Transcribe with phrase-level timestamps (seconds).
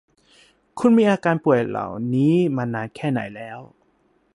[0.79, 3.59] คุณมีอาการป่วยเหล่านี้มานานแค่ไหนแล้ว